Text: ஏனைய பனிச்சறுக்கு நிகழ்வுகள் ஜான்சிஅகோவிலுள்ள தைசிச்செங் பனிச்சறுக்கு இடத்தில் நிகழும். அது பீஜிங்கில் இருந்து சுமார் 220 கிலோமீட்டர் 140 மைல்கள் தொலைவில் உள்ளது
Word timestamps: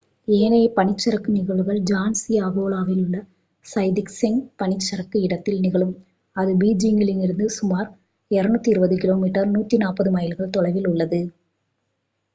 ஏனைய 0.35 0.67
பனிச்சறுக்கு 0.77 1.29
நிகழ்வுகள் 1.31 1.81
ஜான்சிஅகோவிலுள்ள 1.89 3.17
தைசிச்செங் 3.65 4.39
பனிச்சறுக்கு 4.61 5.17
இடத்தில் 5.21 5.59
நிகழும். 5.59 5.93
அது 6.35 6.53
பீஜிங்கில் 6.57 7.13
இருந்து 7.17 7.47
சுமார் 7.51 7.89
220 8.31 9.01
கிலோமீட்டர் 9.03 9.49
140 9.53 10.15
மைல்கள் 10.17 10.53
தொலைவில் 10.57 10.89
உள்ளது 10.93 11.21